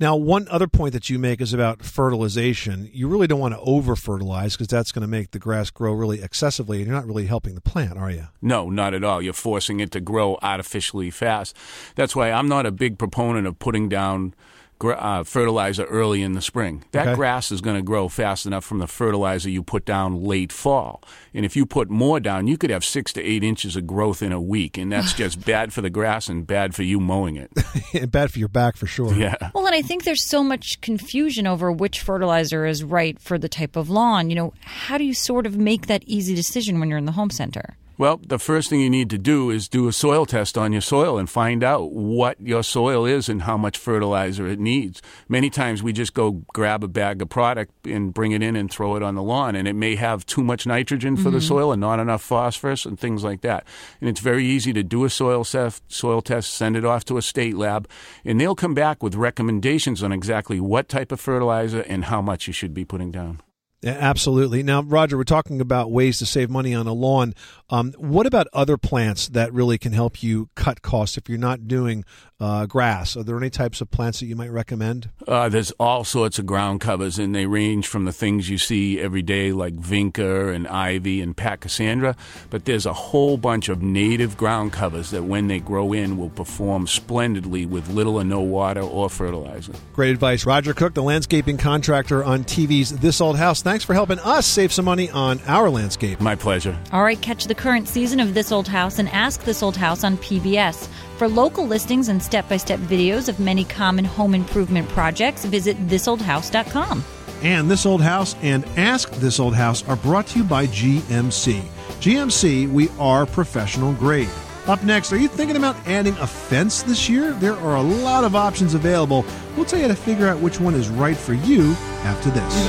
[0.00, 2.88] Now, one other point that you make is about fertilization.
[2.92, 5.92] You really don't want to over fertilize because that's going to make the grass grow
[5.92, 8.28] really excessively, and you're not really helping the plant, are you?
[8.40, 9.20] No, not at all.
[9.20, 11.56] You're forcing it to grow artificially fast.
[11.94, 14.34] That's why I'm not a big proponent of putting down
[14.82, 16.84] uh, fertilizer early in the spring.
[16.92, 17.14] That Okay.
[17.16, 21.02] grass is going to grow fast enough from the fertilizer you put down late fall.
[21.34, 24.22] And if you put more down, you could have six to eight inches of growth
[24.22, 27.36] in a week, and that's just bad for the grass and bad for you mowing
[27.36, 27.50] it.
[27.94, 29.14] And Bad for your back for sure.
[29.14, 29.36] Yeah.
[29.54, 33.48] Well, and I think there's so much confusion over which fertilizer is right for the
[33.48, 34.28] type of lawn.
[34.30, 37.12] You know, how do you sort of make that easy decision when you're in the
[37.12, 37.76] home center?
[37.98, 40.80] Well, the first thing you need to do is do a soil test on your
[40.80, 45.02] soil and find out what your soil is and how much fertilizer it needs.
[45.28, 48.70] Many times we just go grab a bag of product and bring it in and
[48.70, 51.48] throw it on the lawn, and it may have too much nitrogen for the Mhm.
[51.48, 53.66] soil and not enough phosphorus and things like that.
[54.00, 57.16] And it's very easy to do a soil, sef- soil test, send it off to
[57.16, 57.88] a state lab,
[58.24, 62.46] and they'll come back with recommendations on exactly what type of fertilizer and how much
[62.46, 63.40] you should be putting down.
[63.84, 64.64] Absolutely.
[64.64, 67.32] Now, Roger, we're talking about ways to save money on a lawn.
[67.70, 71.68] Um, what about other plants that really can help you cut costs if you're not
[71.68, 72.04] doing
[72.40, 73.16] uh, grass?
[73.16, 75.10] Are there any types of plants that you might recommend?
[75.26, 79.00] Uh, there's all sorts of ground covers, and they range from the things you see
[79.00, 82.16] every day, like vinca and ivy and pachysandra.
[82.50, 86.30] But there's a whole bunch of native ground covers that, when they grow in, will
[86.30, 89.74] perform splendidly with little or no water or fertilizer.
[89.92, 90.46] Great advice.
[90.46, 93.62] Roger Cook, the landscaping contractor on TV's This Old House.
[93.68, 96.22] Thanks for helping us save some money on our landscape.
[96.22, 96.74] My pleasure.
[96.90, 100.04] All right, catch the current season of This Old House and Ask This Old House
[100.04, 100.88] on PBS.
[101.18, 105.76] For local listings and step by step videos of many common home improvement projects, visit
[105.86, 107.04] thisoldhouse.com.
[107.42, 111.60] And This Old House and Ask This Old House are brought to you by GMC.
[112.00, 114.30] GMC, we are professional grade.
[114.68, 117.32] Up next, are you thinking about adding a fence this year?
[117.32, 119.24] There are a lot of options available.
[119.56, 121.72] We'll tell you how to figure out which one is right for you
[122.04, 122.68] after this.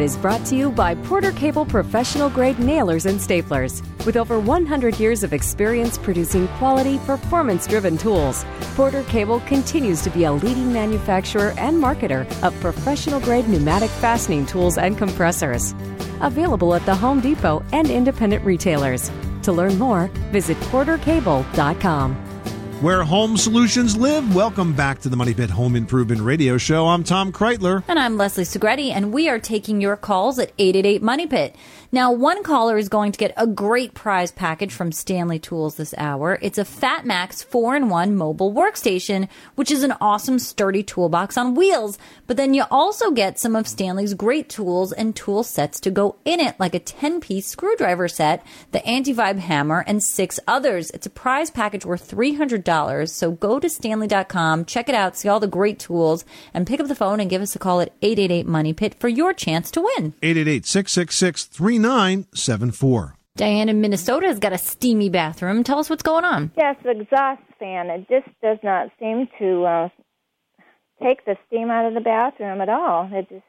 [0.00, 3.82] Pit is brought to you by Porter Cable Professional Grade Nailers and Staplers.
[4.06, 10.08] With over 100 years of experience producing quality, performance driven tools, Porter Cable continues to
[10.08, 15.74] be a leading manufacturer and marketer of professional grade pneumatic fastening tools and compressors.
[16.22, 19.10] Available at the Home Depot and independent retailers.
[19.42, 22.29] To learn more, visit portercable.com.
[22.80, 26.88] Where home solutions live, welcome back to the Money Pit Home Improvement Radio Show.
[26.88, 27.84] I'm Tom Kraeutler.
[27.86, 31.56] And I'm Leslie Segrete, and we are taking your calls at 888 Money Pit.
[31.92, 35.92] Now, one caller is going to get a great prize package from Stanley Tools this
[35.98, 36.38] hour.
[36.40, 41.54] It's a FatMax 4 in 1 mobile workstation, which is an awesome, sturdy toolbox on
[41.54, 41.98] wheels.
[42.26, 46.16] But then you also get some of Stanley's great tools and tool sets to go
[46.24, 50.90] in it, like a 10 piece screwdriver set, the anti vibe hammer, and six others.
[50.92, 52.69] It's a prize package worth $300.
[53.06, 56.88] So go to stanley.com, check it out, see all the great tools, and pick up
[56.88, 59.80] the phone and give us a call at 888 Money Pit for your chance to
[59.80, 60.14] win.
[60.22, 63.16] 888 666 3974.
[63.36, 65.64] Diane in Minnesota has got a steamy bathroom.
[65.64, 66.50] Tell us what's going on.
[66.56, 67.88] Yes, the exhaust fan.
[67.88, 69.88] It just does not seem to uh,
[71.02, 73.08] take the steam out of the bathroom at all.
[73.12, 73.44] It just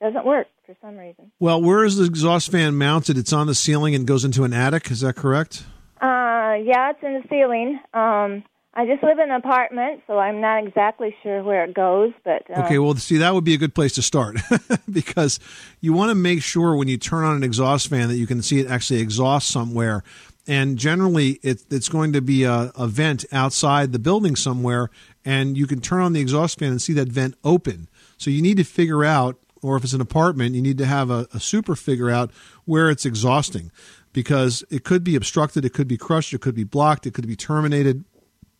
[0.00, 1.30] doesn't work for some reason.
[1.38, 3.18] Well, where is the exhaust fan mounted?
[3.18, 4.90] It's on the ceiling and goes into an attic.
[4.90, 5.64] Is that correct?
[6.00, 7.80] Uh, yeah, it's in the ceiling.
[7.94, 8.44] Um,
[8.78, 12.42] I just live in an apartment, so I'm not exactly sure where it goes, but
[12.50, 14.36] uh, Okay, well, see, that would be a good place to start
[14.90, 15.40] because
[15.80, 18.42] you want to make sure when you turn on an exhaust fan that you can
[18.42, 20.04] see it actually exhaust somewhere.
[20.46, 24.90] And generally, it, it's going to be a, a vent outside the building somewhere,
[25.24, 27.88] and you can turn on the exhaust fan and see that vent open.
[28.18, 31.10] So you need to figure out, or if it's an apartment, you need to have
[31.10, 32.30] a, a super figure out
[32.66, 33.72] where it's exhausting
[34.12, 37.26] because it could be obstructed, it could be crushed, it could be blocked, it could
[37.26, 38.04] be terminated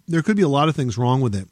[0.07, 1.49] there could be a lot of things wrong with it.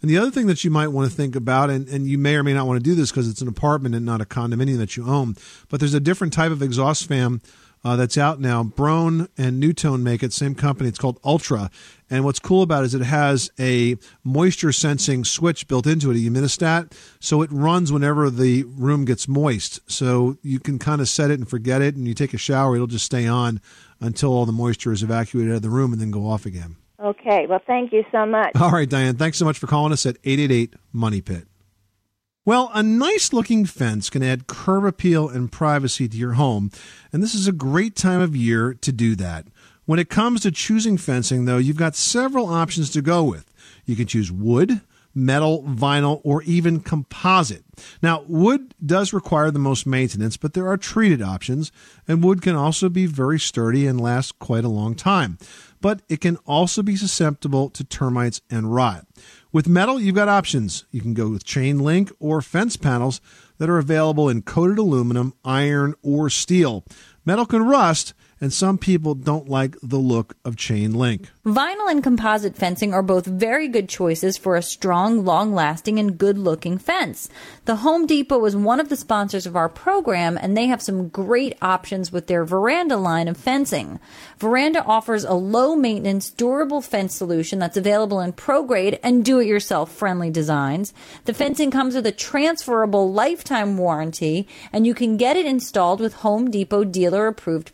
[0.00, 2.34] And the other thing that you might want to think about, and, and you may
[2.34, 4.78] or may not want to do this because it's an apartment and not a condominium
[4.78, 5.36] that you own,
[5.68, 7.40] but there's a different type of exhaust fan
[7.84, 8.62] uh, that's out now.
[8.64, 10.88] Broan and NuTone make it, same company.
[10.88, 11.70] It's called Ultra.
[12.10, 16.16] And what's cool about it is it has a moisture sensing switch built into it,
[16.16, 16.92] a humidistat.
[17.20, 19.80] So it runs whenever the room gets moist.
[19.90, 21.96] So you can kind of set it and forget it.
[21.96, 23.60] And you take a shower, it'll just stay on
[24.00, 26.76] until all the moisture is evacuated out of the room and then go off again.
[27.02, 27.46] Okay.
[27.46, 28.52] Well, thank you so much.
[28.60, 31.46] All right, Diane, thanks so much for calling us at 888 Money Pit.
[32.44, 36.72] Well, a nice looking fence can add curb appeal and privacy to your home,
[37.12, 39.46] and this is a great time of year to do that.
[39.84, 43.52] When it comes to choosing fencing, though, you've got several options to go with.
[43.84, 44.80] You can choose wood,
[45.14, 47.64] metal, vinyl, or even composite.
[48.02, 51.70] Now, wood does require the most maintenance, but there are treated options,
[52.08, 55.38] and wood can also be very sturdy and last quite a long time.
[55.82, 59.06] But it can also be susceptible to termites and rot.
[59.52, 60.86] With metal, you've got options.
[60.90, 63.20] You can go with chain link or fence panels
[63.58, 66.84] that are available in coated aluminum, iron, or steel.
[67.26, 71.30] Metal can rust, and some people don't like the look of chain link.
[71.46, 76.18] Vinyl and composite fencing are both very good choices for a strong, long lasting, and
[76.18, 77.28] good looking fence.
[77.66, 81.08] The Home Depot is one of the sponsors of our program, and they have some
[81.08, 84.00] great options with their Veranda line of fencing.
[84.38, 89.38] Veranda offers a low maintenance, durable fence solution that's available in pro grade and do
[89.38, 90.92] it yourself friendly designs.
[91.26, 96.14] The fencing comes with a transferable lifetime warranty, and you can get it installed with
[96.14, 97.72] Home Depot dealer approved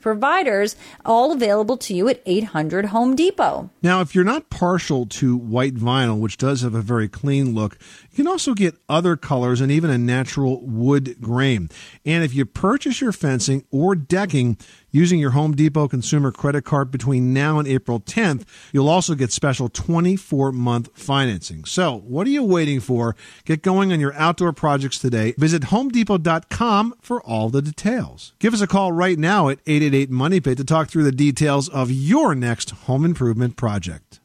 [1.04, 3.70] all available to you at 800 Home Depot.
[3.82, 7.78] Now, if you're not partial to white vinyl, which does have a very clean look,
[8.10, 11.70] you can also get other colors and even a natural wood grain.
[12.04, 14.58] And if you purchase your fencing or decking
[14.90, 19.32] using your Home Depot consumer credit card between now and April 10th, you'll also get
[19.32, 21.64] special 24 month financing.
[21.64, 23.16] So, what are you waiting for?
[23.44, 25.34] Get going on your outdoor projects today.
[25.38, 28.34] Visit homedepot.com for all the details.
[28.38, 31.68] Give us a call right now at 888 Money Pit to talk through the details
[31.68, 34.20] of your next home improvement project.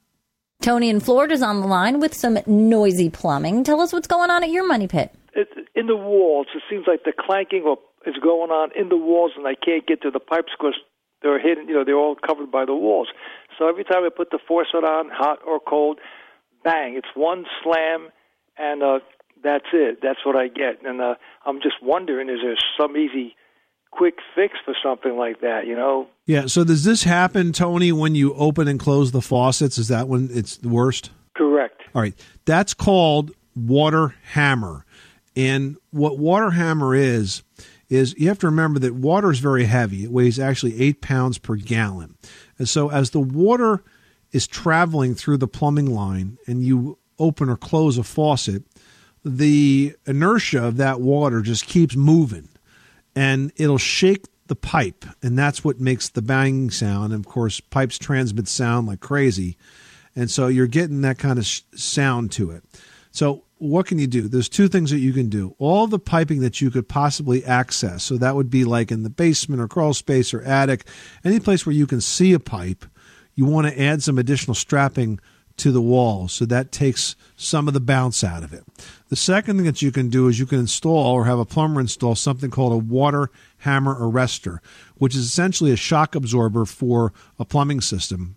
[0.61, 3.65] Tony in Florida's on the line with some noisy plumbing.
[3.65, 5.13] Tell us what's going on at your money pit.
[5.35, 6.47] It's in the walls.
[6.55, 9.85] It seems like the clanking or is going on in the walls, and I can't
[9.87, 10.75] get to the pipes because
[11.21, 11.67] they're hidden.
[11.67, 13.07] You know, they're all covered by the walls.
[13.57, 15.99] So every time I put the faucet on, hot or cold,
[16.63, 16.95] bang!
[16.95, 18.09] It's one slam,
[18.57, 18.99] and uh,
[19.43, 19.99] that's it.
[20.01, 20.83] That's what I get.
[20.85, 23.35] And uh, I'm just wondering, is there some easy,
[23.91, 25.67] quick fix for something like that?
[25.67, 26.07] You know?
[26.25, 26.47] Yeah.
[26.47, 29.77] So does this happen, Tony, when you open and close the faucets?
[29.77, 31.11] Is that when it's the worst?
[31.35, 31.81] Correct.
[31.93, 32.15] All right.
[32.45, 34.85] That's called water hammer.
[35.35, 37.43] And what water hammer is,
[37.93, 40.03] is you have to remember that water is very heavy.
[40.03, 42.17] It weighs actually eight pounds per gallon.
[42.57, 43.83] And so as the water
[44.31, 48.63] is traveling through the plumbing line and you open or close a faucet,
[49.23, 52.49] the inertia of that water just keeps moving
[53.15, 55.05] and it'll shake the pipe.
[55.21, 57.13] And that's what makes the banging sound.
[57.13, 59.55] And of course, pipes transmit sound like crazy.
[60.15, 62.63] And so you're getting that kind of sh- sound to it.
[63.11, 64.27] So what can you do?
[64.27, 65.55] There's two things that you can do.
[65.57, 68.03] All the piping that you could possibly access.
[68.03, 70.85] So that would be like in the basement or crawl space or attic,
[71.23, 72.85] any place where you can see a pipe.
[73.35, 75.19] You want to add some additional strapping
[75.57, 76.27] to the wall.
[76.27, 78.63] So that takes some of the bounce out of it.
[79.09, 81.79] The second thing that you can do is you can install or have a plumber
[81.79, 84.59] install something called a water hammer arrestor,
[84.95, 88.35] which is essentially a shock absorber for a plumbing system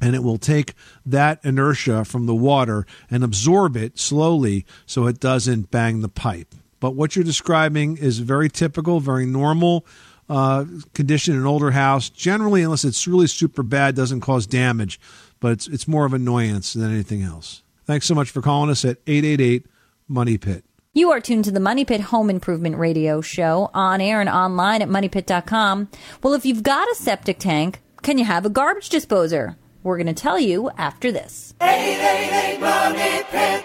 [0.00, 5.20] and it will take that inertia from the water and absorb it slowly so it
[5.20, 6.54] doesn't bang the pipe.
[6.80, 9.86] But what you're describing is very typical, very normal
[10.28, 12.08] uh, condition in an older house.
[12.08, 14.98] Generally, unless it's really super bad, doesn't cause damage,
[15.40, 17.62] but it's, it's more of annoyance than anything else.
[17.84, 19.66] Thanks so much for calling us at 888
[20.08, 20.64] Money Pit.
[20.92, 24.82] You are tuned to the Money Pit Home Improvement Radio Show on air and online
[24.82, 25.88] at moneypit.com.
[26.22, 29.56] Well, if you've got a septic tank, can you have a garbage disposer?
[29.82, 31.54] We're going to tell you after this.
[31.60, 33.64] 888 Money Pit.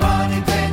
[0.00, 0.72] Money Pit.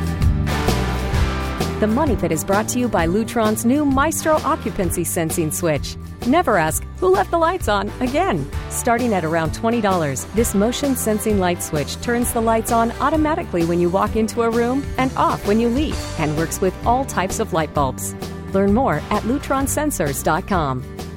[1.80, 5.96] The Money Pit is brought to you by Lutron's new Maestro occupancy sensing switch.
[6.28, 8.48] Never ask, who left the lights on again?
[8.70, 13.80] Starting at around $20, this motion sensing light switch turns the lights on automatically when
[13.80, 17.40] you walk into a room and off when you leave and works with all types
[17.40, 18.14] of light bulbs.
[18.54, 21.11] Learn more at lutronsensors.com.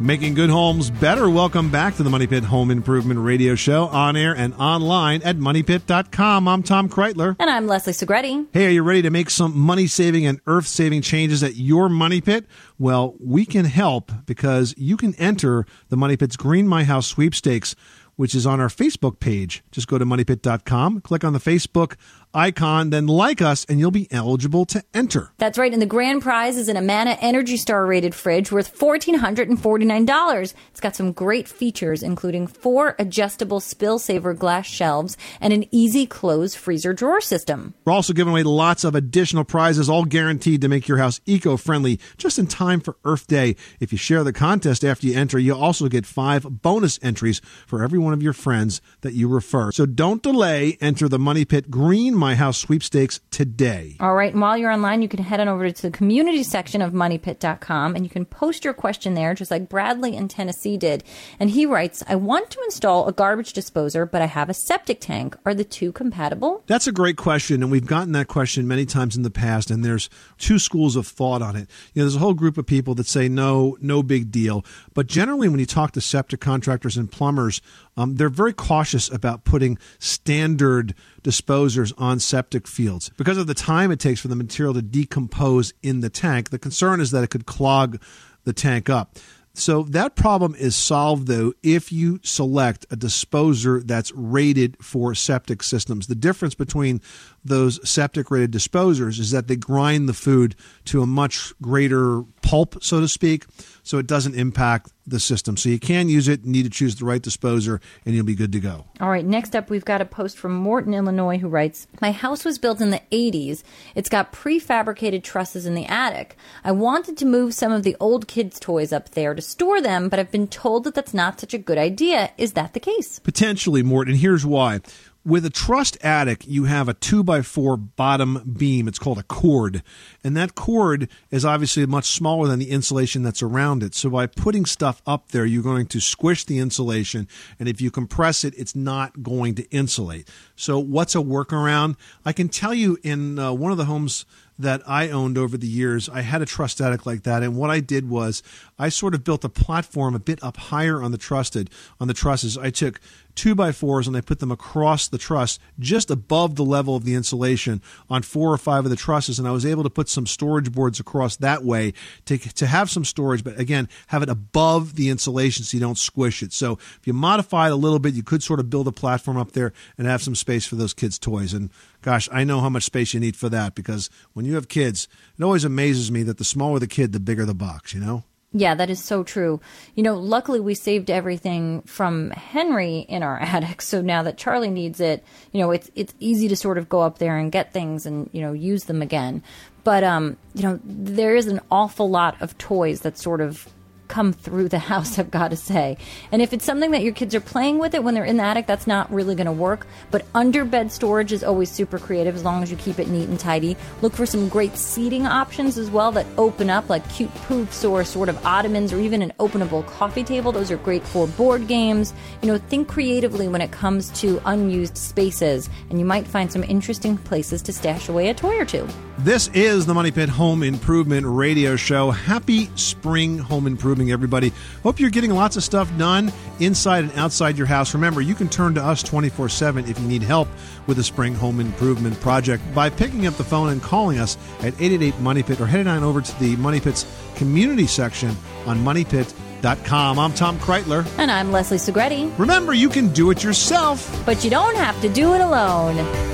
[0.00, 1.30] Making good homes better.
[1.30, 5.36] Welcome back to the Money Pit Home Improvement Radio Show on air and online at
[5.36, 6.48] moneypit.com.
[6.48, 7.36] I'm Tom Kraeutler.
[7.38, 8.48] And I'm Leslie Segrete.
[8.52, 11.88] Hey, are you ready to make some money saving and earth saving changes at your
[11.88, 12.44] Money Pit?
[12.76, 17.76] Well, we can help because you can enter the Money Pit's Green My House sweepstakes,
[18.16, 19.62] which is on our Facebook page.
[19.70, 21.94] Just go to moneypit.com, click on the Facebook
[22.34, 25.32] icon, then like us, and you'll be eligible to enter.
[25.38, 25.72] That's right.
[25.72, 30.54] And the grand prize is an Amana Energy Star rated fridge worth $1,449.
[30.70, 36.06] It's got some great features, including four adjustable spill saver glass shelves and an easy
[36.06, 37.74] close freezer drawer system.
[37.84, 41.56] We're also giving away lots of additional prizes, all guaranteed to make your house eco
[41.56, 43.56] friendly just in time for Earth Day.
[43.80, 47.82] If you share the contest after you enter, you'll also get five bonus entries for
[47.82, 49.72] every one of your friends that you refer.
[49.72, 50.76] So don't delay.
[50.80, 53.96] Enter the Money Pit Green My House sweepstakes today.
[54.00, 54.32] All right.
[54.32, 57.94] And while you're online, you can head on over to the community section of moneypit.com
[57.94, 61.04] and you can post your question there, just like Bradley in Tennessee did.
[61.38, 65.02] And he writes, I want to install a garbage disposer, but I have a septic
[65.02, 65.36] tank.
[65.44, 66.64] Are the two compatible?
[66.66, 69.70] That's a great question, and we've gotten that question many times in the past.
[69.70, 70.08] And there's
[70.38, 71.68] two schools of thought on it.
[71.92, 74.64] You know, there's a whole group of people that say no, no big deal.
[74.94, 77.60] But generally, when you talk to septic contractors and plumbers,
[77.98, 80.94] um, they're very cautious about putting standard
[81.24, 85.74] disposers on septic fields because of the time it takes for the material to decompose
[85.82, 86.50] in the tank.
[86.50, 88.00] The concern is that it could clog
[88.44, 89.18] the tank up.
[89.54, 95.62] So that problem is solved though if you select a disposer that's rated for septic
[95.62, 96.08] systems.
[96.08, 97.00] The difference between
[97.44, 100.54] those septic rated disposers is that they grind the food
[100.86, 103.46] to a much greater pulp, so to speak,
[103.82, 105.56] so it doesn't impact the system.
[105.56, 108.34] So you can use it, you need to choose the right disposer, and you'll be
[108.34, 108.86] good to go.
[109.00, 112.44] All right, next up, we've got a post from Morton, Illinois, who writes My house
[112.44, 113.62] was built in the 80s.
[113.94, 116.36] It's got prefabricated trusses in the attic.
[116.62, 120.08] I wanted to move some of the old kids' toys up there to store them,
[120.08, 122.30] but I've been told that that's not such a good idea.
[122.38, 123.18] Is that the case?
[123.18, 124.14] Potentially, Morton.
[124.14, 124.80] Here's why
[125.24, 128.86] with a trussed attic, you have a two by four bottom beam.
[128.86, 129.82] It's called a chord.
[130.22, 133.94] And that chord is obviously much smaller than the insulation that's around it.
[133.94, 137.26] So by putting stuff up there, you're going to squish the insulation.
[137.58, 140.28] And if you compress it, it's not going to insulate.
[140.56, 141.96] So what's a workaround?
[142.24, 144.26] I can tell you in uh, one of the homes
[144.58, 147.42] that I owned over the years, I had a truss attic like that.
[147.42, 148.42] And what I did was
[148.78, 152.14] I sort of built a platform a bit up higher on the trusted, on the
[152.14, 152.56] trusses.
[152.56, 153.00] I took
[153.34, 157.04] two by fours and I put them across the truss just above the level of
[157.04, 159.38] the insulation on four or five of the trusses.
[159.38, 161.94] And I was able to put some storage boards across that way
[162.26, 165.98] to, to have some storage, but again, have it above the insulation so you don't
[165.98, 166.52] squish it.
[166.52, 169.36] So if you modify it a little bit, you could sort of build a platform
[169.36, 171.52] up there and have some space for those kids' toys.
[171.52, 171.70] And
[172.04, 175.08] gosh, I know how much space you need for that because when you have kids,
[175.38, 178.24] it always amazes me that the smaller the kid, the bigger the box, you know?
[178.52, 179.58] Yeah, that is so true.
[179.94, 184.70] You know, luckily we saved everything from Henry in our attic, so now that Charlie
[184.70, 187.72] needs it, you know, it's it's easy to sort of go up there and get
[187.72, 189.42] things and, you know, use them again.
[189.82, 193.66] But um, you know, there is an awful lot of toys that sort of
[194.08, 195.96] come through the house, I've got to say.
[196.32, 198.42] And if it's something that your kids are playing with it when they're in the
[198.42, 199.86] attic, that's not really going to work.
[200.10, 203.28] But under bed storage is always super creative as long as you keep it neat
[203.28, 203.76] and tidy.
[204.02, 208.04] Look for some great seating options as well that open up, like cute poofs or
[208.04, 210.52] sort of ottomans or even an openable coffee table.
[210.52, 212.12] Those are great for board games.
[212.42, 216.64] You know, think creatively when it comes to unused spaces, and you might find some
[216.64, 218.86] interesting places to stash away a toy or two.
[219.18, 222.10] This is the Money Pit Home Improvement Radio Show.
[222.10, 224.52] Happy spring home improving, everybody.
[224.82, 227.94] Hope you're getting lots of stuff done inside and outside your house.
[227.94, 230.48] Remember, you can turn to us 24 7 if you need help
[230.86, 234.74] with a spring home improvement project by picking up the phone and calling us at
[234.80, 238.36] 888 Money Pit or heading on over to the Money Pit's community section
[238.66, 240.18] on moneypit.com.
[240.18, 241.06] I'm Tom Kraeutler.
[241.18, 242.36] And I'm Leslie Segrete.
[242.38, 246.33] Remember, you can do it yourself, but you don't have to do it alone.